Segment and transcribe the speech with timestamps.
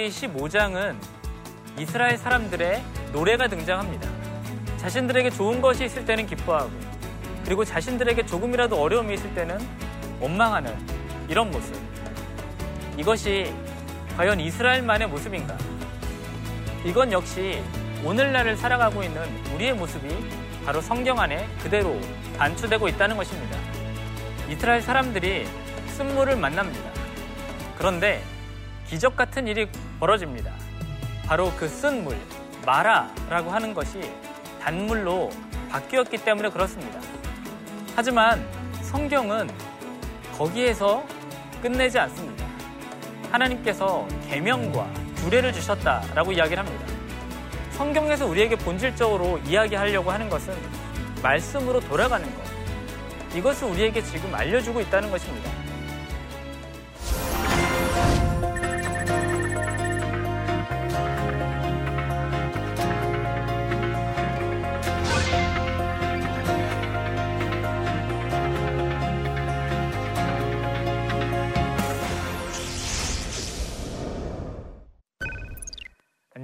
[0.00, 0.96] 출애굽기 15장은
[1.78, 2.82] 이스라엘 사람들의
[3.12, 4.08] 노래가 등장합니다.
[4.78, 6.70] 자신들에게 좋은 것이 있을 때는 기뻐하고
[7.44, 9.58] 그리고 자신들에게 조금이라도 어려움이 있을 때는
[10.20, 10.74] 원망하는
[11.28, 11.74] 이런 모습.
[12.96, 13.52] 이것이
[14.16, 15.56] 과연 이스라엘만의 모습인가?
[16.84, 17.62] 이건 역시
[18.04, 19.22] 오늘날을 살아가고 있는
[19.54, 20.08] 우리의 모습이
[20.64, 21.98] 바로 성경 안에 그대로
[22.38, 23.56] 반추되고 있다는 것입니다.
[24.48, 25.46] 이스라엘 사람들이
[25.88, 26.90] 쓴물을 만납니다.
[27.76, 28.22] 그런데
[28.90, 29.68] 기적 같은 일이
[30.00, 30.52] 벌어집니다.
[31.24, 32.16] 바로 그 쓴 물,
[32.66, 34.00] 마라라고 하는 것이
[34.60, 35.30] 단물로
[35.70, 36.98] 바뀌었기 때문에 그렇습니다.
[37.94, 38.44] 하지만
[38.82, 39.48] 성경은
[40.36, 41.04] 거기에서
[41.62, 42.44] 끝내지 않습니다.
[43.30, 46.86] 하나님께서 계명과 규례를 주셨다라고 이야기를 합니다.
[47.72, 50.52] 성경에서 우리에게 본질적으로 이야기하려고 하는 것은
[51.22, 52.42] 말씀으로 돌아가는 것.
[53.36, 55.59] 이것을 우리에게 지금 알려주고 있다는 것입니다.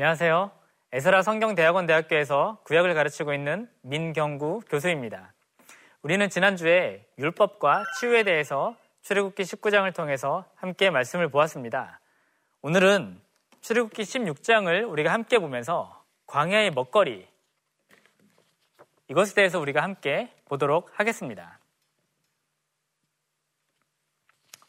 [0.07, 0.53] 안녕하세요.
[0.93, 5.35] 에스라 성경대학원 대학교에서 구약을 가르치고 있는 민경구 교수입니다.
[6.03, 11.99] 우리는 지난주에 율법과 치유에 대해서 출애굽기 19장을 통해서 함께 말씀을 보았습니다.
[12.63, 13.21] 오늘은
[13.63, 17.27] 출애굽기 16장을 우리가 함께 보면서 광야의 먹거리
[19.09, 21.59] 이것에 대해서 우리가 함께 보도록 하겠습니다.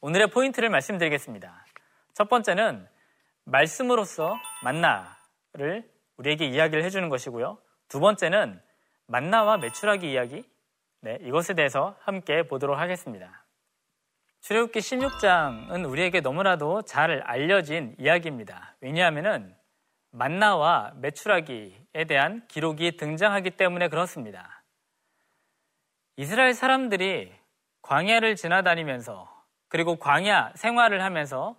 [0.02, 1.64] 오늘의 포인트를 말씀드리겠습니다.
[2.16, 2.88] 첫 번째는
[3.44, 5.17] 말씀으로서 만나
[5.58, 7.58] 를 우리에게 이야기를 해주는 것이고요.
[7.88, 8.62] 두 번째는
[9.08, 10.48] 만나와 매출하기 이야기,
[11.02, 13.44] 네, 이것에 대해서 함께 보도록 하겠습니다.
[14.42, 18.76] 출애굽기 16장은 우리에게 너무나도 잘 알려진 이야기입니다.
[18.82, 19.56] 왜냐하면
[20.12, 24.64] 만나와 매출하기에 대한 기록이 등장하기 때문에 그렇습니다.
[26.18, 27.34] 이스라엘 사람들이
[27.82, 29.28] 광야를 지나다니면서
[29.70, 31.56] 그리고 광야 생활을 하면서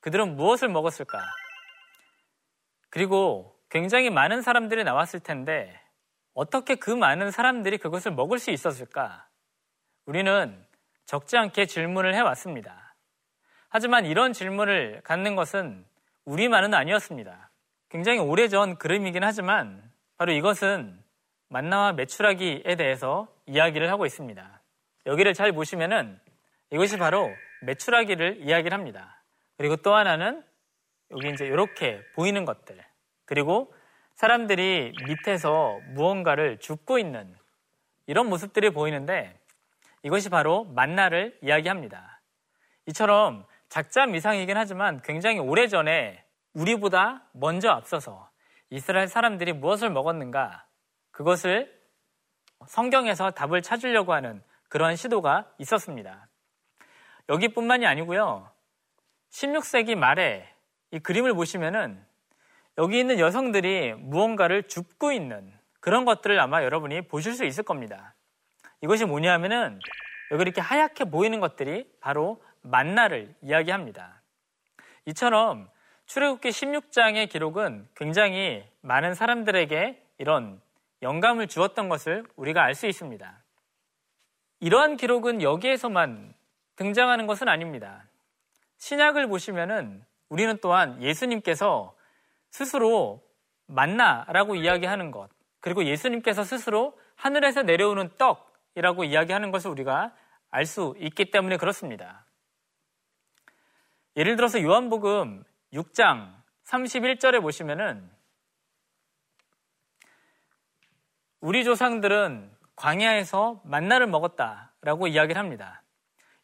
[0.00, 1.20] 그들은 무엇을 먹었을까?
[2.96, 5.78] 그리고 굉장히 많은 사람들이 나왔을 텐데
[6.32, 9.28] 어떻게 그 많은 사람들이 그것을 먹을 수 있었을까?
[10.06, 10.64] 우리는
[11.04, 12.94] 적지 않게 질문을 해왔습니다.
[13.68, 15.84] 하지만 이런 질문을 갖는 것은
[16.24, 17.50] 우리만은 아니었습니다.
[17.90, 19.82] 굉장히 오래전 그림이긴 하지만
[20.16, 20.98] 바로 이것은
[21.50, 24.62] 만나와 매출하기에 대해서 이야기를 하고 있습니다.
[25.04, 26.18] 여기를 잘 보시면은
[26.72, 27.28] 이것이 바로
[27.60, 29.22] 매출하기를 이야기를 합니다.
[29.58, 30.42] 그리고 또 하나는
[31.10, 32.78] 여기 이제 이렇게 보이는 것들.
[33.24, 33.72] 그리고
[34.14, 37.34] 사람들이 밑에서 무언가를 줍고 있는
[38.06, 39.38] 이런 모습들이 보이는데
[40.02, 42.20] 이것이 바로 만나를 이야기합니다.
[42.86, 46.24] 이처럼 작자 미상이긴 하지만 굉장히 오래전에
[46.54, 48.30] 우리보다 먼저 앞서서
[48.70, 50.66] 이스라엘 사람들이 무엇을 먹었는가
[51.10, 51.76] 그것을
[52.66, 56.28] 성경에서 답을 찾으려고 하는 그러한 시도가 있었습니다.
[57.28, 58.50] 여기뿐만이 아니고요.
[59.30, 60.55] 16세기 말에
[60.90, 62.04] 이 그림을 보시면은
[62.78, 68.14] 여기 있는 여성들이 무언가를 줍고 있는 그런 것들을 아마 여러분이 보실 수 있을 겁니다.
[68.82, 69.80] 이것이 뭐냐면은
[70.30, 74.22] 여기 이렇게 하얗게 보이는 것들이 바로 만나를 이야기합니다.
[75.06, 75.68] 이처럼
[76.06, 80.60] 출애굽기 16장의 기록은 굉장히 많은 사람들에게 이런
[81.02, 83.42] 영감을 주었던 것을 우리가 알 수 있습니다.
[84.60, 86.34] 이러한 기록은 여기에서만
[86.76, 88.04] 등장하는 것은 아닙니다.
[88.78, 91.96] 신약을 보시면은 우리는 또한 예수님께서
[92.50, 93.22] 스스로
[93.66, 95.30] 만나라고 이야기하는 것,
[95.60, 100.14] 그리고 예수님께서 스스로 하늘에서 내려오는 떡이라고 이야기하는 것을 우리가
[100.50, 102.24] 알 수 있기 때문에 그렇습니다.
[104.16, 106.34] 예를 들어서 요한복음 6장
[106.64, 108.10] 31절에 보시면은
[111.40, 115.82] 우리 조상들은 광야에서 만나를 먹었다라고 이야기를 합니다.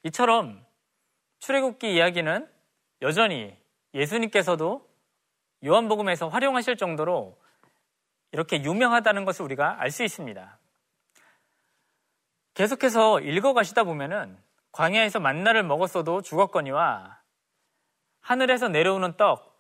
[0.05, 0.65] 이처럼
[1.39, 2.49] 출애굽기 이야기는
[3.03, 3.57] 여전히
[3.95, 4.89] 예수님께서도
[5.65, 7.39] 요한복음에서 활용하실 정도로
[8.33, 10.59] 이렇게 유명하다는 것을 우리가 알 수 있습니다.
[12.55, 14.39] 계속해서 읽어가시다 보면은
[14.73, 17.21] 광야에서 만나를 먹었어도 죽었거니와
[18.21, 19.53] 하늘에서 내려오는 떡,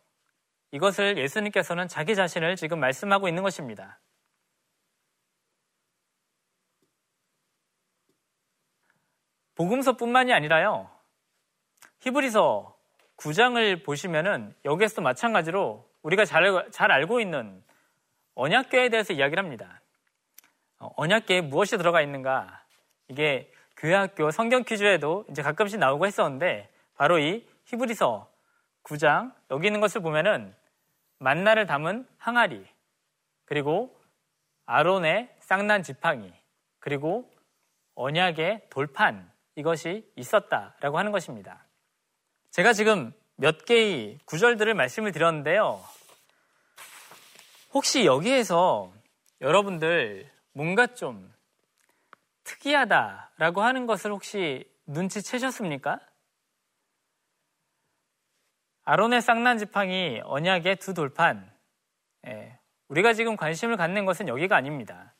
[0.71, 4.01] 이것을 예수님께서는 자기 자신을 지금 말씀하고 있는 것입니다.
[9.55, 10.91] 복음서뿐만이 아니라요.
[12.01, 12.72] 히브리서
[13.23, 17.63] 9장을 보시면은 여기에서도 마찬가지로 우리가 잘, 잘 알고 있는
[18.35, 19.81] 언약궤에 대해서 이야기를 합니다.
[20.81, 22.65] 어, 언약궤에 무엇이 들어가 있는가?
[23.09, 28.29] 이게 교회학교 성경 퀴즈에도 이제 가끔씩 나오고 했었는데 바로 이 히브리서
[28.83, 30.55] 9장 여기 있는 것을 보면은
[31.19, 32.67] 만나를 담은 항아리
[33.45, 33.97] 그리고
[34.67, 36.33] 아론의 쌍난 지팡이
[36.81, 37.31] 그리고
[37.95, 41.65] 언약의 돌판 이것이 있었다라고 하는 것입니다.
[42.53, 45.83] 제가 지금 몇 개의 구절들을 말씀을 드렸는데요.
[47.73, 48.93] 혹시 여기에서
[49.41, 51.35] 여러분들 뭔가 좀
[52.45, 55.99] 특이하다라고 하는 것을 혹시 눈치채셨습니까?
[58.85, 61.51] 아론의 쌍난 지팡이, 언약의 두 돌판.
[62.27, 62.59] 예,
[62.89, 65.15] 우리가 지금 관심을 갖는 것은 여기가 아닙니다.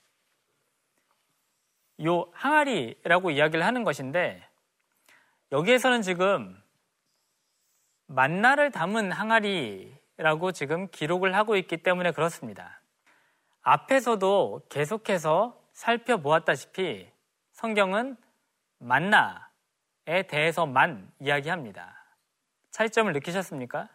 [2.05, 4.47] 요 항아리라고 이야기를 하는 것인데
[5.51, 6.62] 여기에서는 지금
[8.13, 12.83] 만나를 담은 항아리라고 지금 기록을 하고 있기 때문에 그렇습니다.
[13.63, 17.11] 앞에서도 계속해서 살펴보았다시피
[17.53, 18.17] 성경은
[18.79, 22.05] 만나에 대해서만 이야기합니다.
[22.71, 23.89] 차이점을 느끼셨습니까?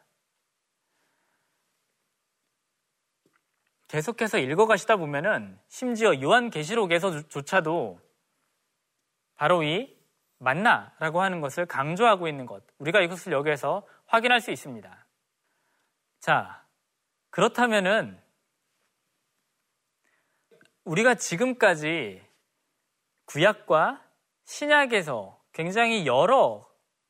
[3.88, 8.00] 계속해서 읽어가시다 보면은 심지어 요한계시록에서조차도
[9.36, 9.96] 바로 이
[10.40, 15.08] 만나라고 하는 것을 강조하고 있는 것, 우리가 이것을 여기에서 확인할 수 있습니다.
[16.20, 16.66] 자,
[17.30, 18.20] 그렇다면은
[20.84, 22.26] 우리가 지금까지
[23.26, 24.04] 구약과
[24.46, 26.68] 신약에서 굉장히 여러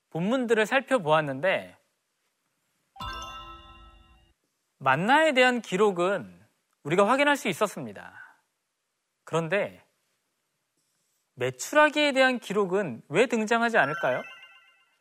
[0.09, 1.77] 본문들을 살펴보았는데
[4.79, 6.45] 만나에 대한 기록은
[6.83, 8.41] 우리가 확인할 수 있었습니다.
[9.23, 9.83] 그런데
[11.35, 14.23] 매출하기에 대한 기록은 왜 등장하지 않을까요?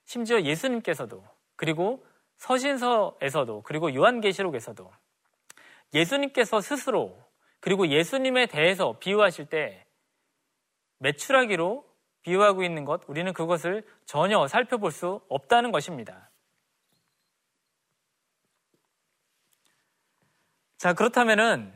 [0.05, 2.07] 심지어 예수님께서도 그리고
[2.39, 4.91] 서신서에서도 그리고 요한계시록에서도
[5.95, 7.19] 예수님께서 스스로
[7.61, 9.87] 그리고 예수님에 대해서 비유하실 때
[10.99, 11.85] 매출하기로
[12.23, 16.31] 비유하고 있는 것, 우리는 그것을 전혀 살펴볼 수 없다는 것입니다.
[20.77, 21.73] 자, 그렇다면은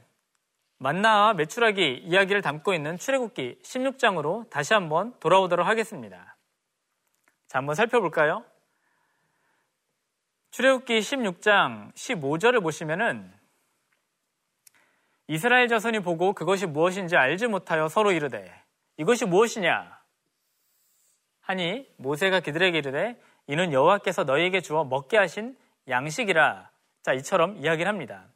[0.78, 6.36] 만나와 매출하기 이야기를 담고 있는 출애굽기 16장으로 다시 한번 돌아오도록 하겠습니다.
[7.46, 8.44] 자, 한번 살펴볼까요?
[10.50, 13.32] 출애굽기 16장 15절을 보시면은
[15.28, 18.52] 이스라엘 자손이 보고 그것이 무엇인지 알지 못하여 서로 이르되
[18.96, 20.00] 이것이 무엇이냐?
[21.42, 25.56] 하니 모세가 그들에게 이르되 이는 여호와께서 너희에게 주어 먹게 하신
[25.88, 26.70] 양식이라.
[27.02, 28.26] 자 이처럼 이야기를 합니다.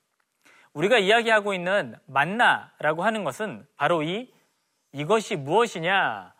[0.72, 4.32] 우리가 이야기하고 있는 만나라고 하는 것은 바로 이
[4.92, 6.32] 이것이 무엇이냐라고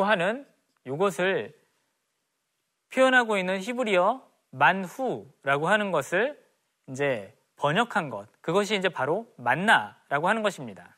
[0.00, 0.46] 하는
[0.86, 1.54] 이것을
[2.90, 6.38] 표현하고 있는 히브리어 만후라고 하는 것을
[6.88, 10.96] 이제 번역한 것, 그것이 이제 바로 만나라고 하는 것입니다.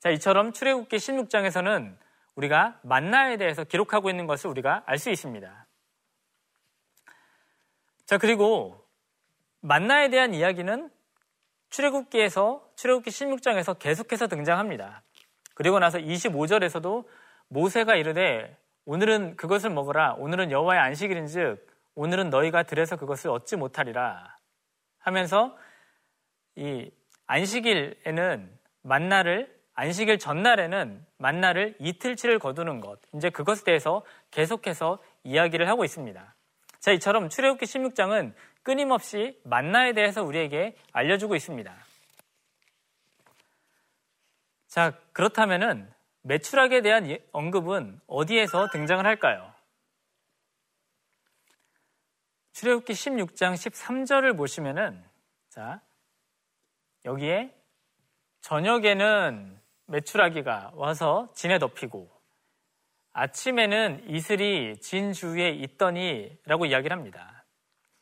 [0.00, 1.96] 자, 이처럼 출애굽기 16장에서는
[2.34, 5.66] 우리가 만나에 대해서 기록하고 있는 것을 우리가 알 수 있습니다.
[8.04, 8.86] 자, 그리고
[9.60, 10.90] 만나에 대한 이야기는
[11.70, 15.02] 출애굽기에서 출애굽기 16장에서 계속해서 등장합니다.
[15.54, 17.06] 그리고 나서 25절에서도
[17.48, 24.38] 모세가 이르되 오늘은 그것을 먹어라 오늘은 여호와의 안식일인즉 오늘은 너희가 들에서 그것을 얻지 못하리라
[24.98, 25.56] 하면서
[26.54, 26.90] 이
[27.26, 36.34] 안식일에는 만나를 안식일 전날에는 만나를 이틀치를 거두는 것 이제 그것에 대해서 계속해서 이야기를 하고 있습니다.
[36.80, 41.74] 자 이처럼 출애굽기 16장은 끊임없이 만나에 대해서 우리에게 알려주고 있습니다.
[44.68, 45.90] 자 그렇다면은
[46.22, 49.55] 매출학에 대한 예, 언급은 어디에서 등장을 할까요?
[52.56, 55.04] 출애굽기 16장 13절을 보시면은
[55.50, 55.82] 자
[57.04, 57.54] 여기에
[58.40, 62.10] 저녁에는 메추라기가 와서 진에 덮이고
[63.12, 67.44] 아침에는 이슬이 진 주위에 있더니라고 이야기를 합니다.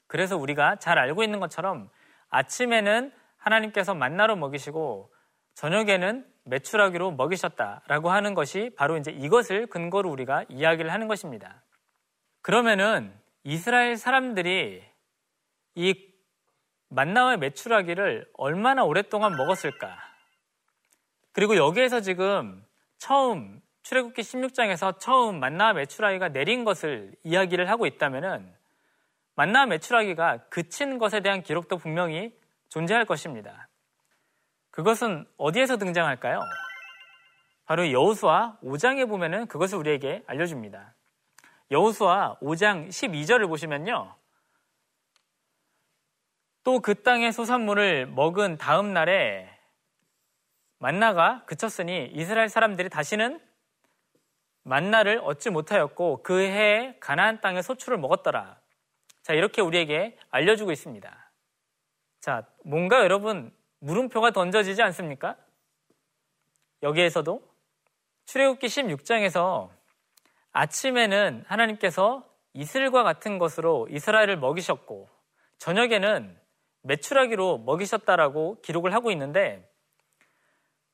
[0.06, 1.90] 그래서 우리가 잘 알고 있는 것처럼
[2.28, 5.12] 아침에는 하나님께서 만나로 먹이시고
[5.54, 11.64] 저녁에는 메추라기로 먹이셨다라고 하는 것이 바로 이제 이것을 근거로 우리가 이야기를 하는 것입니다.
[12.40, 14.82] 그러면은 이스라엘 사람들이
[15.74, 15.94] 이
[16.88, 19.98] 만나와 메추라기를 얼마나 오랫동안 먹었을까?
[21.32, 22.64] 그리고 여기에서 지금
[22.96, 28.50] 처음 출애굽기 16장에서 처음 만나와 메추라기가 내린 것을 이야기를 하고 있다면은
[29.34, 32.34] 만나와 메추라기가 그친 것에 대한 기록도 분명히
[32.70, 33.68] 존재할 것입니다.
[34.70, 36.40] 그것은 어디에서 등장할까요?
[37.66, 40.93] 바로 여호수아 5장에 보면은 그것을 우리에게 알려줍니다.
[41.74, 44.14] 여호수아 5장 12절을 보시면요.
[46.62, 49.50] 또 그 땅의 소산물을 먹은 다음 날에
[50.78, 53.40] 만나가 그쳤으니 이스라엘 사람들이 다시는
[54.62, 58.58] 만나를 얻지 못하였고 그 해에 가나안 땅의 소출을 먹었더라.
[59.22, 61.32] 자, 이렇게 우리에게 알려주고 있습니다.
[62.20, 65.36] 자, 뭔가 여러분 물음표가 던져지지 않습니까?
[66.82, 67.42] 여기에서도
[68.26, 69.70] 출애굽기 16장에서
[70.54, 75.10] 아침에는 하나님께서 이슬과 같은 것으로 이스라엘을 먹이셨고
[75.58, 76.38] 저녁에는
[76.82, 79.68] 메추라기로 먹이셨다라고 기록을 하고 있는데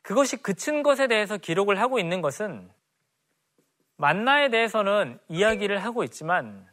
[0.00, 2.70] 그것이 그친 것에 대해서 기록을 하고 있는 것은
[3.96, 6.66] 만나에 대해서는 이야기를 하고 있지만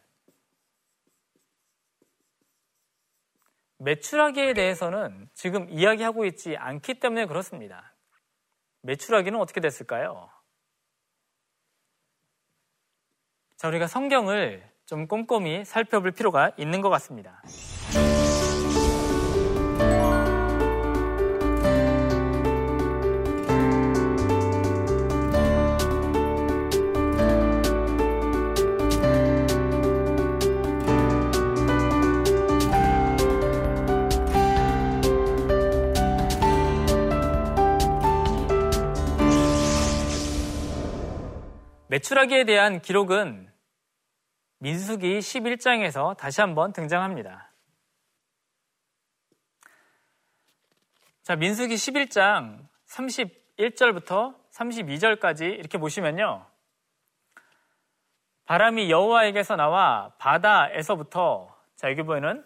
[3.79, 7.94] 매출하기에 대해서는 지금 이야기하고 있지 않기 때문에 그렇습니다.
[8.82, 10.29] 매출하기는 어떻게 됐을까요?
[13.57, 17.41] 자, 우리가 성경을 좀 꼼꼼히 살펴볼 필요가 있는 것 같습니다.
[41.89, 43.47] 매출하기에 대한 기록은
[44.59, 47.51] 민수기 11장에서 다시 한번 등장합니다.
[51.21, 56.45] 자, 민수기 11장 31절부터 32절까지 이렇게 보시면요.
[58.45, 62.43] 바람이 여호와에게서 나와 바다에서부터 자, 여기 보이는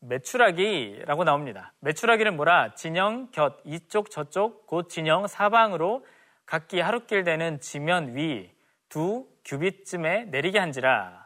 [0.00, 1.74] 매출하기라고 나옵니다.
[1.80, 2.74] 매출하기를 뭐라?
[2.74, 6.06] 진영, 곁, 이쪽, 저쪽, 곧 진영 사방으로
[6.46, 8.50] 각기 하루길 되는 지면 위,
[8.88, 11.21] 두 규빗쯤에 내리게 한지라.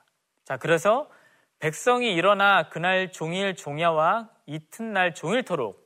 [0.46, 1.10] 자, 그래서
[1.58, 5.84] 백성이 일어나 그날 종일 종야와 이튿날 종일토록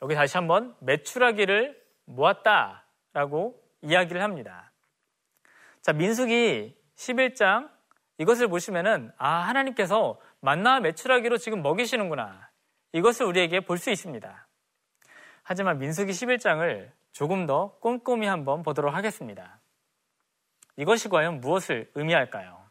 [0.00, 4.70] 여기 다시 한번 매출하기를 모았다라고 이야기를 합니다.
[5.80, 7.68] 자, 민숙이 11장
[8.18, 12.48] 이것을 보시면은 아, 하나님께서 만나 매출하기로 지금 먹이시는구나.
[12.92, 14.46] 이것을 우리에게 볼 수 있습니다.
[15.42, 19.58] 하지만 민숙이 11장을 조금 더 꼼꼼히 한번 보도록 하겠습니다.
[20.76, 22.61] 이것이 과연 무엇을 의미할까요?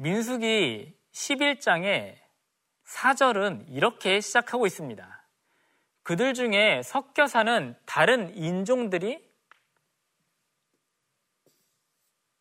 [0.00, 2.14] 민수기 11장의
[2.84, 5.26] 4절은 이렇게 시작하고 있습니다.
[6.04, 9.28] 그들 중에 섞여 사는 다른 인종들이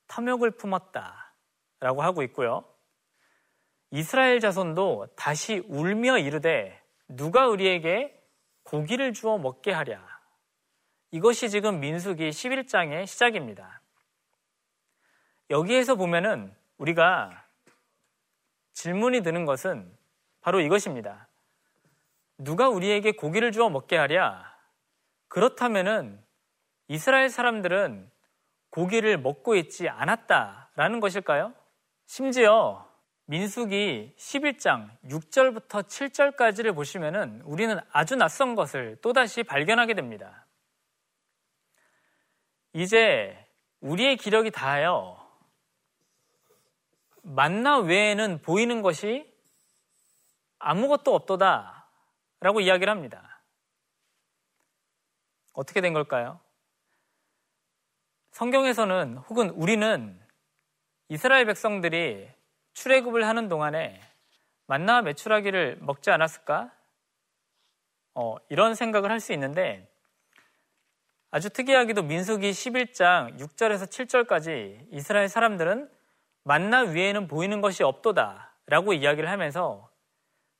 [0.05, 1.33] 탐욕을 품었다.
[1.79, 2.63] 라고 하고 있고요.
[3.89, 8.23] 이스라엘 자손도 다시 울며 이르되 누가 우리에게
[8.61, 10.05] 고기를 주어 먹게 하랴.
[11.09, 13.81] 이것이 지금 민수기 11장의 시작입니다.
[15.49, 17.46] 여기에서 보면은 우리가
[18.77, 19.91] 질문이 드는 것은
[20.39, 21.27] 바로 이것입니다.
[22.37, 24.55] 누가 우리에게 고기를 주어 먹게 하랴?
[25.29, 26.23] 그렇다면은
[26.87, 28.11] 이스라엘 사람들은
[28.69, 31.55] 고기를 먹고 있지 않았다라는 것일까요?
[32.05, 32.87] 심지어
[33.25, 40.45] 민수기 11장 6절부터 7절까지를 보시면은 우리는 아주 낯선 것을 또다시 발견하게 됩니다.
[42.73, 43.43] 이제
[43.79, 45.16] 우리의 기력이 다하여
[47.27, 49.29] 만나 외에는 보이는 것이
[50.59, 51.89] 아무것도 없도다
[52.39, 53.41] 라고 이야기를 합니다.
[55.53, 56.39] 어떻게 된 걸까요?
[58.31, 60.17] 성경에서는 혹은 우리는
[61.09, 62.29] 이스라엘 백성들이
[62.73, 63.99] 출애굽을 하는 동안에
[64.65, 66.71] 만나 매출하기를 먹지 않았을까?
[68.13, 69.91] 어, 이런 생각을 할 수 있는데
[71.29, 75.96] 아주 특이하게도 민수기 11장 6절에서 7절까지 이스라엘 사람들은
[76.47, 79.89] 만나 위에는 보이는 것이 없도다 라고 이야기를 하면서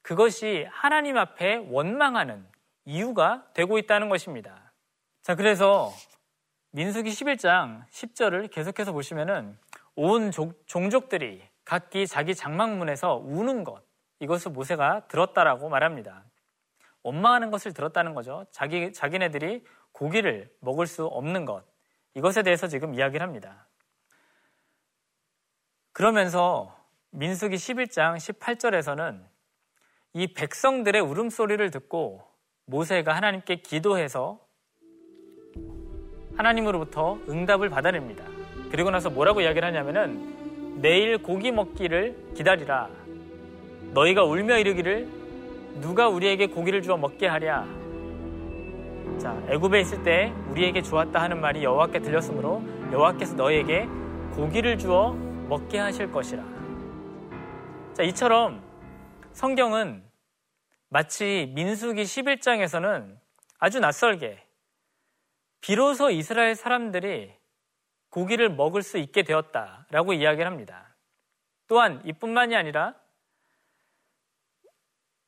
[0.02, 2.46] 그것이 하나님 앞에 원망하는
[2.84, 4.74] 이유가 되고 있다는 것입니다.
[5.22, 5.94] 자, 그래서
[6.72, 9.58] 민수기 11장 10절을 계속해서 보시면은
[9.96, 10.32] 온
[10.66, 13.82] 종족들이 각기 자기 장막문에서 우는 것
[14.20, 16.26] 이것을 모세가 들었다라고 말합니다.
[17.02, 18.46] 원망하는 것을 들었다는 거죠.
[18.52, 19.64] 자기 자기네들이
[19.94, 21.64] 고기를 먹을 수 없는 것,
[22.14, 23.67] 이것에 대해서 지금 이야기를 합니다.
[25.98, 26.76] 그러면서
[27.10, 29.20] 민수기 11장 18절에서는
[30.14, 32.22] 이 백성들의 울음소리를 듣고
[32.68, 34.40] 모세가 하나님께 기도해서
[36.38, 38.24] 하나님으로부터 응답을 받아냅니다.
[38.70, 42.90] 그리고 나서 뭐라고 이야기를 하냐면은 내일 고기 먹기를 기다리라.
[43.96, 45.08] 너희가 울며 이르기를
[45.82, 47.66] 누가 우리에게 고기를 주어 먹게 하랴.
[49.18, 52.62] 자, 애굽에 있을 때 우리에게 주었다 하는 말이 여호와께 들렸으므로
[52.92, 53.88] 여호와께서 너희에게
[54.36, 56.44] 고기를 주어 먹게 하실 것이라.
[57.94, 58.62] 자, 이처럼
[59.32, 60.04] 성경은
[60.90, 63.18] 마치 민수기 11장에서는
[63.60, 64.44] 아주 낯설게
[65.62, 67.34] 비로소 이스라엘 사람들이
[68.10, 70.96] 고기를 먹을 수 있게 되었다라고 이야기를 합니다.
[71.68, 72.96] 또한 이뿐만이 아니라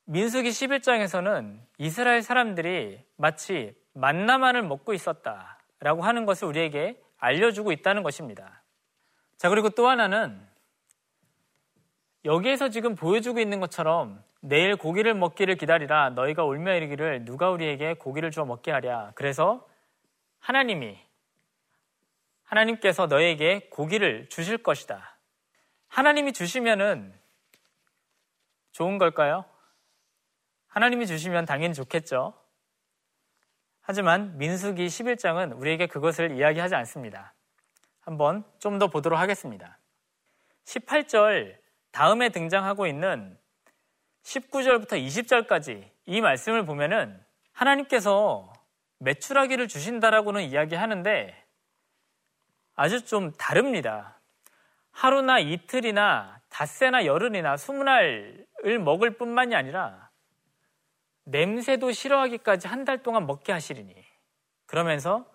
[0.06, 8.59] 민수기 11장에서는 이스라엘 사람들이 마치 만나만을 먹고 있었다라고 하는 것을 우리에게 알려주고 있다는 것입니다.
[9.40, 10.38] 자, 그리고 또 하나는
[12.26, 18.32] 여기에서 지금 보여주고 있는 것처럼 내일 고기를 먹기를 기다리라 너희가 울며 이르기를 누가 우리에게 고기를
[18.32, 19.14] 주어 먹게 하랴.
[19.16, 19.66] 그래서
[20.40, 21.00] 하나님이
[22.44, 25.18] 하나님께서 너에게 고기를 주실 것이다.
[25.88, 27.18] 하나님이 주시면은
[28.74, 29.46] 좋은 걸까요?
[30.68, 32.34] 하나님이 주시면 당연히 좋겠죠.
[33.80, 37.34] 하지만 민수기 11장은 우리에게 그것을 이야기하지 않습니다.
[38.10, 39.78] 한번 좀 더 보도록 하겠습니다.
[40.66, 41.58] 18절
[41.92, 43.38] 다음에 등장하고 있는
[44.24, 48.52] 19절부터 20절까지 이 말씀을 보면은 하나님께서
[48.98, 51.46] 매출하기를 주신다라고는 이야기하는데
[52.76, 54.20] 아주 좀 다릅니다.
[54.92, 60.10] 하루나 이틀이나 닷새나 열흘이나 스무 날을 먹을 뿐만이 아니라
[61.26, 63.94] 냄새도 싫어하기까지 한 달 동안 먹게 하시리니
[64.66, 65.30] 그러면서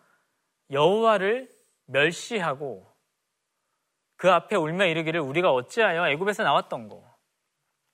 [0.72, 1.53] 여호와를
[1.86, 2.92] 멸시하고
[4.16, 7.04] 그 앞에 울며 이르기를 우리가 어찌하여 애굽에서 나왔던 고.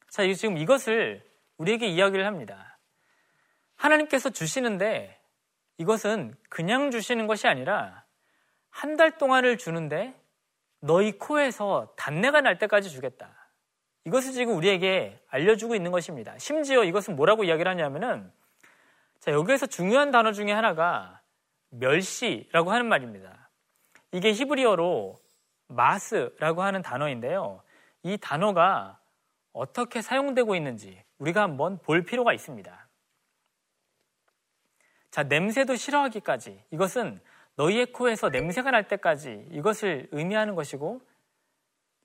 [0.08, 1.24] 자, 지금 이것을
[1.56, 2.78] 우리에게 이야기를 합니다.
[3.76, 5.18] 하나님께서 주시는데
[5.78, 8.04] 이것은 그냥 주시는 것이 아니라
[8.70, 10.14] 한 달 동안을 주는데
[10.80, 13.50] 너희 코에서 단내가 날 때까지 주겠다.
[14.04, 16.36] 이것을 지금 우리에게 알려주고 있는 것입니다.
[16.38, 18.32] 심지어 이것은 뭐라고 이야기를 하냐면은
[19.18, 21.20] 자, 여기에서 중요한 단어 중에 하나가
[21.70, 23.39] 멸시라고 하는 말입니다.
[24.12, 25.18] 이게 히브리어로
[25.68, 27.62] 마스라고 하는 단어인데요.
[28.02, 28.98] 이 단어가
[29.52, 32.88] 어떻게 사용되고 있는지 우리가 한번 볼 필요가 있습니다.
[35.10, 37.20] 자, 냄새도 싫어하기까지 이것은
[37.56, 41.00] 너희의 코에서 냄새가 날 때까지 이것을 의미하는 것이고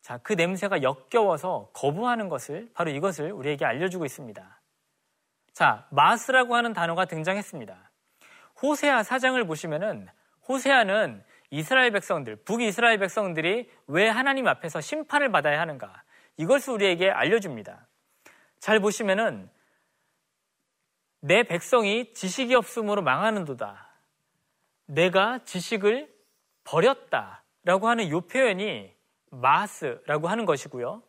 [0.01, 4.61] 자, 그 냄새가 역겨워서 거부하는 것을 바로 이것을 우리에게 알려주고 있습니다.
[5.53, 7.91] 자, 마스라고 하는 단어가 등장했습니다.
[8.61, 10.07] 호세아 사장을 보시면은
[10.47, 16.03] 호세아는 이스라엘 백성들, 북이스라엘 백성들이 왜 하나님 앞에서 심판을 받아야 하는가?
[16.37, 17.87] 이것을 우리에게 알려줍니다.
[18.59, 19.49] 잘 보시면은
[21.21, 23.89] 내 백성이 지식이 없음으로 망하는도다.
[24.87, 26.13] 내가 지식을
[26.63, 28.93] 버렸다 라고 하는 이 표현이
[29.31, 31.01] 마스라고 하는 것이고요.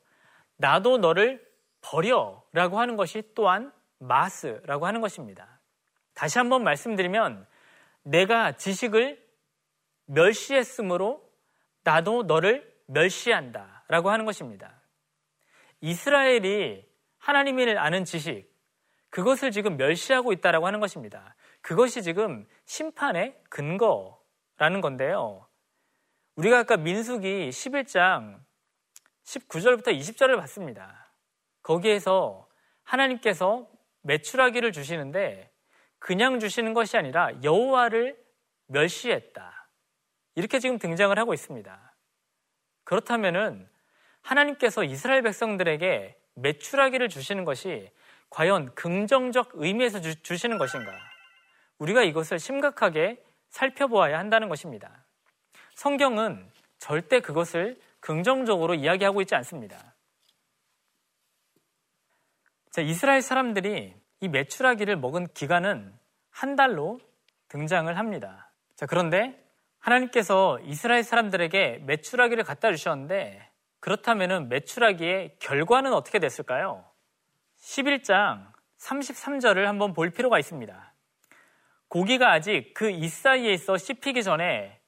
[0.57, 1.44] 나도 너를
[1.81, 5.61] 버려 라고 하는 것이 또한 마스라고 하는 것입니다.
[6.14, 7.46] 다시 한번 말씀드리면
[8.03, 9.26] 내가 지식을
[10.07, 11.23] 멸시했으므로
[11.85, 14.83] 나도 너를 멸시한다 라고 하는 것입니다.
[15.81, 16.85] 이스라엘이
[17.19, 18.49] 하나님을 아는 지식,
[19.11, 21.35] 그것을 지금 멸시하고 있다라고 하는 것입니다.
[21.61, 25.47] 그것이 지금 심판의 근거라는 건데요.
[26.37, 28.40] 우리가 아까 민숙이 11장
[29.25, 31.12] 19절부터 20절을 봤습니다.
[31.62, 32.49] 거기에서
[32.85, 33.69] 하나님께서
[34.03, 35.51] 매출하기를 주시는데
[35.99, 38.16] 그냥 주시는 것이 아니라 여호와를
[38.66, 39.56] 멸시했다.
[40.37, 41.94] 이렇게 지금 등장을 하고 있습니다.
[42.85, 43.68] 그렇다면은
[44.20, 47.90] 하나님께서 이스라엘 백성들에게 매출하기를 주시는 것이
[48.31, 50.92] 과연 긍정적 의미에서 주, 시는 것인가?
[51.79, 55.07] 우리가 이것을 심각하게 살펴보아야 한다는 것입니다.
[55.75, 59.94] 성경은 절대 그것을 긍정적으로 이야기하고 있지 않습니다.
[62.70, 65.99] 자, 이스라엘 사람들이 이 매출하기를 먹은 기간은
[66.31, 67.01] 한 달로
[67.49, 68.53] 등장을 합니다.
[68.75, 69.46] 자, 그런데
[69.87, 76.85] 하나님께서 이스라엘 사람들에게 매출하기를 갖다 주셨는데 그렇다면 매출하기의 결과는 어떻게 됐을까요?
[77.59, 80.92] 11장 33절을 한번 볼 필요가 있습니다.
[81.88, 84.81] 고기가 아직 그 이사이에 있어 씹히기 전에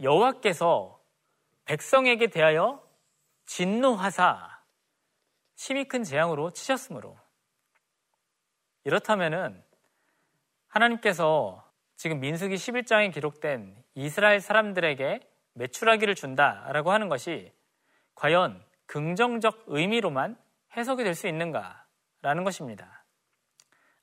[0.00, 1.00] 여호와께서
[1.64, 2.80] 백성에게 대하여
[3.46, 4.60] 진노하사
[5.56, 7.18] 심히 큰 재앙으로 치셨으므로
[8.84, 9.64] 이렇다면은
[10.68, 15.20] 하나님께서 지금 민수기 11장에 기록된 이스라엘 사람들에게
[15.54, 17.50] 매출하기를 준다라고 하는 것이
[18.14, 20.36] 과연 긍정적 의미로만
[20.76, 23.04] 해석이 될 수 있는가라는 것입니다.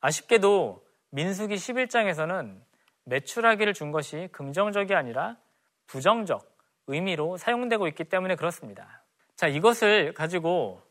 [0.01, 2.59] 아쉽게도 민수기 11장에서는
[3.05, 5.37] 매출하기를 준 것이 긍정적이 아니라
[5.85, 6.51] 부정적
[6.87, 9.03] 의미로 사용되고 있기 때문에 그렇습니다.
[9.35, 10.81] 자, 이것을 가지고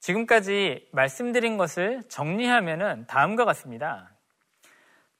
[0.00, 4.14] 지금까지 말씀드린 것을 정리하면 다음과 같습니다.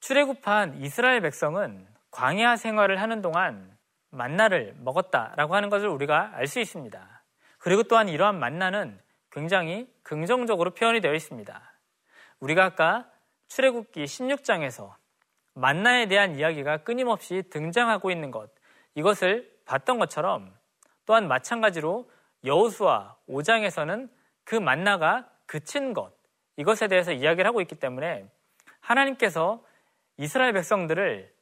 [0.00, 3.76] 출애굽한 이스라엘 백성은 광야 생활을 하는 동안
[4.10, 7.24] 만나를 먹었다라고 하는 것을 우리가 알 수 있습니다.
[7.58, 8.98] 그리고 또한 이러한 만나는
[9.30, 11.72] 굉장히 긍정적으로 표현이 되어 있습니다.
[12.40, 13.10] 우리가 아까
[13.48, 14.94] 출애굽기 16장에서
[15.54, 18.50] 만나에 대한 이야기가 끊임없이 등장하고 있는 것,
[18.94, 20.54] 이것을 봤던 것처럼
[21.04, 22.10] 또한 마찬가지로
[22.44, 24.08] 여호수아 5장에서는
[24.44, 26.12] 그 만나가 그친 것
[26.56, 28.30] 이것에 대해서 이야기를 하고 있기 때문에
[28.80, 29.62] 하나님께서
[30.16, 31.32] 이스라엘 백성들을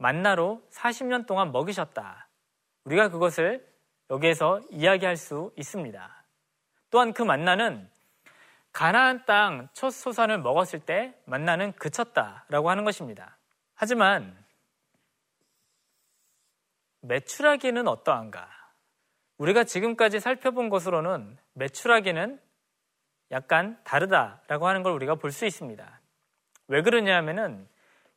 [0.00, 2.26] 만나로 40년 동안 먹이셨다.
[2.84, 3.68] 우리가 그것을
[4.08, 6.24] 여기에서 이야기할 수 있습니다.
[6.90, 7.88] 또한 그 만나는
[8.72, 13.36] 가나안 땅 첫 소산을 먹었을 때 만나는 그쳤다라고 하는 것입니다.
[13.74, 14.42] 하지만
[17.02, 18.48] 매출하기는 어떠한가?
[19.36, 22.40] 우리가 지금까지 살펴본 것으로는 매출하기는
[23.32, 26.00] 약간 다르다라고 하는 걸 우리가 볼 수 있습니다.
[26.68, 27.68] 왜 그러냐 하면은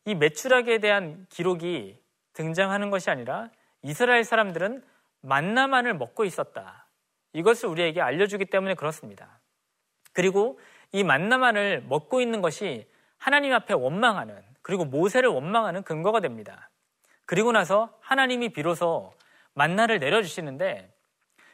[0.05, 1.99] 이 매출하기에 대한 기록이
[2.33, 3.49] 등장하는 것이 아니라
[3.81, 4.83] 이스라엘 사람들은
[5.21, 6.87] 만나만을 먹고 있었다.
[7.33, 9.39] 이것을 우리에게 알려주기 때문에 그렇습니다.
[10.13, 10.59] 그리고
[10.91, 12.87] 이 만나만을 먹고 있는 것이
[13.17, 16.69] 하나님 앞에 원망하는 그리고 모세를 원망하는 근거가 됩니다.
[17.25, 19.13] 그리고 나서 하나님이 비로소
[19.53, 20.93] 만나를 내려주시는데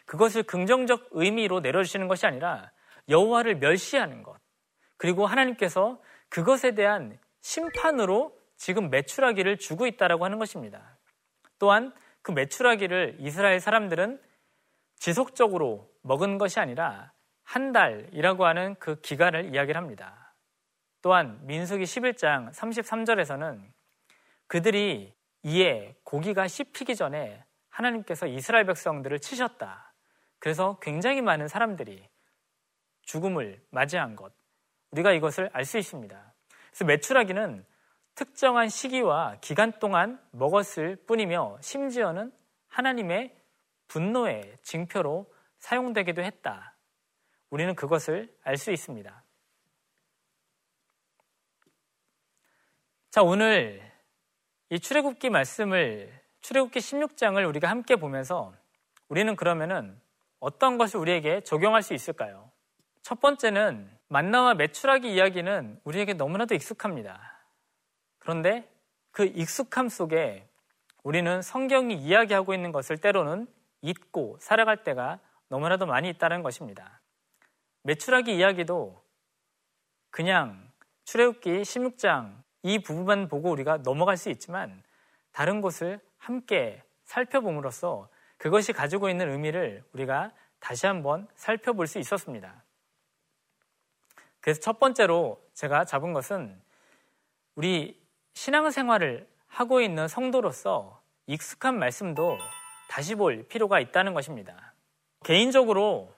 [0.05, 2.71] 그것을 긍정적 의미로 내려주시는 것이 아니라
[3.07, 4.35] 여호와를 멸시하는 것
[4.97, 10.97] 그리고 하나님께서 그것에 대한 심판으로 지금 매출하기를 주고 있다라고 하는 것입니다.
[11.57, 14.21] 또한 그 매출하기를 이스라엘 사람들은
[14.97, 20.35] 지속적으로 먹은 것이 아니라 한 달이라고 하는 그 기간을 이야기를 합니다.
[21.01, 23.63] 또한 민수기 11장 33절에서는
[24.47, 29.93] 그들이 이에 고기가 씹히기 전에 하나님께서 이스라엘 백성들을 치셨다.
[30.37, 32.09] 그래서 굉장히 많은 사람들이
[33.03, 34.33] 죽음을 맞이한 것.
[34.91, 36.33] 우리가 이것을 알 수 있습니다.
[36.71, 37.65] 그래서 매출하기는
[38.19, 42.33] 특정한 시기와 기간 동안 먹었을 뿐이며 심지어는
[42.67, 43.33] 하나님의
[43.87, 46.75] 분노의 징표로 사용되기도 했다.
[47.49, 49.23] 우리는 그것을 알 수 있습니다.
[53.09, 53.89] 자, 오늘
[54.69, 58.53] 이 출애굽기 말씀을 출애굽기 16장을 우리가 함께 보면서
[59.07, 59.97] 우리는 그러면은
[60.41, 62.51] 어떤 것을 우리에게 적용할 수 있을까요?
[63.01, 67.38] 첫 번째는 만나와 매출하기 이야기는 우리에게 너무나도 익숙합니다.
[68.19, 68.69] 그런데
[69.11, 70.47] 그 익숙함 속에
[71.03, 73.47] 우리는 성경이 이야기하고 있는 것을 때로는
[73.81, 77.01] 잊고 살아갈 때가 너무나도 많이 있다는 것입니다.
[77.83, 79.01] 매출하기 이야기도
[80.11, 80.69] 그냥
[81.05, 84.83] 출애굽기 16장 이 부분만 보고 우리가 넘어갈 수 있지만
[85.31, 92.63] 다른 곳을 함께 살펴봄으로써 그것이 가지고 있는 의미를 우리가 다시 한번 살펴볼 수 있었습니다.
[94.41, 96.61] 그래서 첫 번째로 제가 잡은 것은
[97.55, 97.98] 우리
[98.39, 102.37] 신앙생활을 하고 있는 성도로서 익숙한 말씀도
[102.89, 104.73] 다시 볼 필요가 있다는 것입니다.
[105.25, 106.15] 개인적으로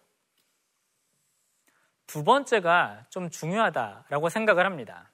[2.06, 5.10] 두 번째가 좀 중요하다라고 생각을 합니다.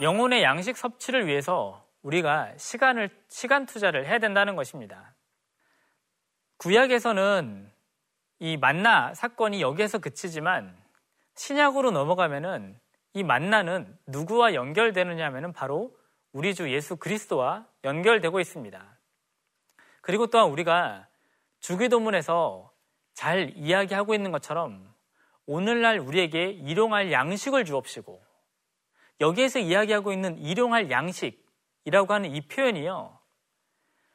[0.00, 5.14] 영혼의 양식 섭취를 위해서 우리가 시간을, 시간 투자를 해야 된다는 것입니다.
[6.56, 7.72] 구약에서는
[8.40, 10.76] 이 만나 사건이 여기에서 그치지만
[11.36, 12.76] 신약으로 넘어가면은
[13.16, 15.96] 이 만나는 누구와 연결되느냐 하면은 바로
[16.32, 18.98] 우리 주 예수 그리스도와 연결되고 있습니다.
[20.02, 21.08] 그리고 또한 우리가
[21.60, 22.70] 주기도문에서
[23.14, 24.94] 잘 이야기하고 있는 것처럼
[25.46, 28.22] 오늘날 우리에게 일용할 양식을 주옵시고
[29.22, 33.18] 여기에서 이야기하고 있는 일용할 양식이라고 하는 이 표현이요.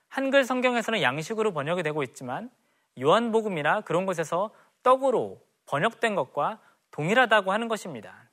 [0.10, 2.52] 한글 성경에서는 양식으로 번역이 되고 있지만
[3.02, 4.52] 요한복음이나 그런 곳에서
[4.84, 6.62] 떡으로 번역된 것과
[6.92, 8.31] 동일하다고 하는 것입니다.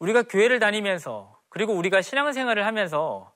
[0.00, 3.32] 우리가 교회를 다니면서 그리고 우리가 신앙생활을 하면서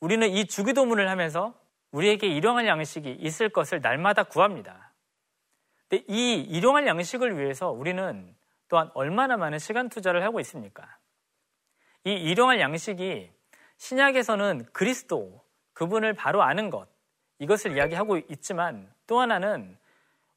[0.00, 1.54] 우리는 이 주기도문을 하면서
[1.90, 4.92] 우리에게 일용할 양식이 있을 것을 날마다 구합니다.
[5.88, 8.34] 근데 이 일용할 양식을 위해서 우리는
[8.68, 10.98] 또한 얼마나 많은 시간 투자를 하고 있습니까?
[12.04, 13.30] 이 일용할 양식이
[13.78, 16.88] 신약에서는 그리스도, 그분을 바로 아는 것,
[17.38, 19.78] 이것을 이야기하고 있지만 또 하나는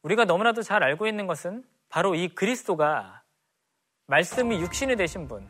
[0.04, 3.24] 우리가 너무나도 잘 알고 있는 것은 바로 이 그리스도가
[4.06, 5.48] 말씀이 육신이 되신 분,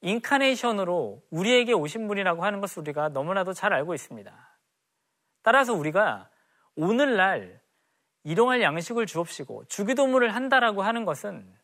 [0.00, 4.58] 인카네이션으로 우리에게 오신 분이라고 하는 것을 우리가 너무나도 잘 알고 있습니다.
[5.42, 6.30] 따라서 우리가
[6.74, 7.60] 오늘날
[8.22, 11.56] 일용할 양식을 주옵시고 주기도문을 한다라고 하는 것은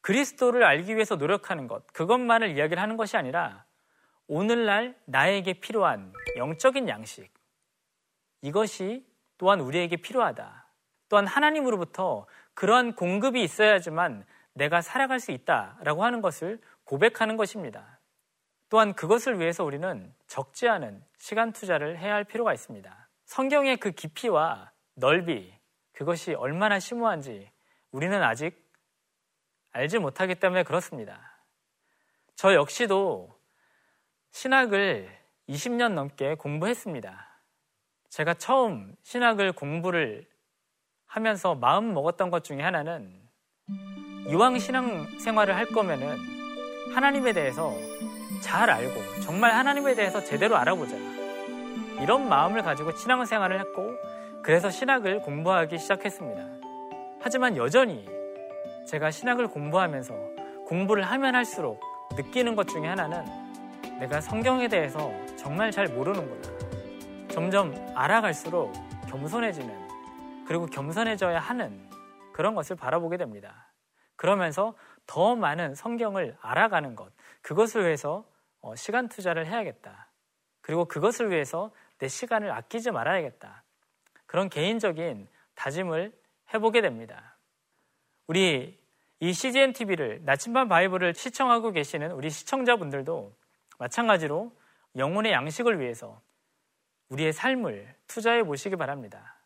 [0.00, 3.64] 그리스도를 알기 위해서 노력하는 것, 그것만을 이야기를 하는 것이 아니라
[4.26, 7.28] 오늘날 나에게 필요한 영적인 양식,
[8.42, 9.04] 이것이
[9.36, 10.66] 또한 우리에게 필요하다.
[11.08, 18.00] 또한 하나님으로부터 그러한 공급이 있어야지만 내가 살아갈 수 있다라고 하는 것을 고백하는 것입니다.
[18.70, 23.10] 또한 그것을 위해서 우리는 적지 않은 시간 투자를 해야 할 필요가 있습니다.
[23.26, 25.54] 성경의 그 깊이와 넓이,
[25.92, 27.50] 그것이 얼마나 심오한지
[27.90, 28.66] 우리는 아직
[29.72, 31.44] 알지 못하기 때문에 그렇습니다.
[32.34, 33.38] 저 역시도
[34.30, 35.14] 신학을
[35.46, 37.42] 20년 넘게 공부했습니다.
[38.08, 40.26] 제가 처음 신학을 공부를
[41.04, 43.28] 하면서 마음 먹었던 것 중에 하나는
[44.28, 46.37] 이왕 신앙 생활을 할 거면은
[46.94, 47.74] 하나님에 대해서
[48.40, 50.96] 잘 알고 정말 하나님에 대해서 제대로 알아보자.
[52.00, 53.96] 이런 마음을 가지고 신앙 생활을 했고
[54.42, 56.46] 그래서 신학을 공부하기 시작했습니다.
[57.20, 58.06] 하지만 여전히
[58.86, 60.14] 제가 신학을 공부하면서
[60.66, 61.80] 공부를 하면 할수록
[62.16, 63.24] 느끼는 것 중에 하나는
[63.98, 66.58] 내가 성경에 대해서 정말 잘 모르는구나.
[67.28, 68.72] 점점 알아갈수록
[69.08, 69.88] 겸손해지는
[70.46, 71.88] 그리고 겸손해져야 하는
[72.32, 73.72] 그런 것을 바라보게 됩니다.
[74.16, 74.74] 그러면서
[75.08, 78.24] 더 많은 성경을 알아가는 것, 그것을 위해서
[78.60, 80.06] 어, 시간 투자를 해야겠다.
[80.60, 83.64] 그리고 그것을 위해서 내 시간을 아끼지 말아야겠다.
[84.26, 86.12] 그런 개인적인 다짐을
[86.52, 87.36] 해보게 됩니다.
[88.26, 88.78] 우리
[89.20, 93.34] 이 CGN TV를 나침반 바이블을 시청하고 계시는 우리 시청자분들도
[93.78, 94.52] 마찬가지로
[94.94, 96.20] 영혼의 양식을 위해서
[97.08, 99.38] 우리의 삶을 투자해 보시기 바랍니다.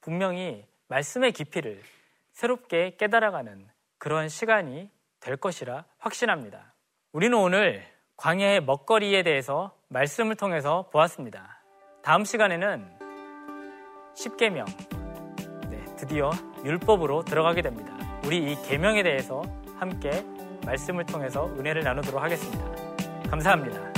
[0.00, 1.82] 분명히 말씀의 깊이를
[2.30, 6.74] 새롭게 깨달아가는 그런 시간이 될 것이라 확신합니다.
[7.12, 7.84] 우리는 오늘
[8.16, 11.62] 광야의 먹거리에 대해서 말씀을 통해서 보았습니다.
[12.02, 12.98] 다음 시간에는
[14.16, 14.66] 10계명
[15.70, 16.30] 네, 드디어
[16.64, 17.96] 율법으로 들어가게 됩니다.
[18.24, 19.42] 우리 이 계명에 대해서
[19.78, 20.24] 함께
[20.64, 22.64] 말씀을 통해서 은혜를 나누도록 하겠습니다.
[23.30, 23.97] 감사합니다.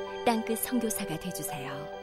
[0.25, 2.00] 땅끝 성교사가 되주세요